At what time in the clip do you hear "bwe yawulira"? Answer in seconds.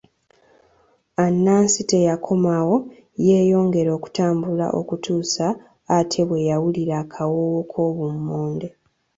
6.27-6.93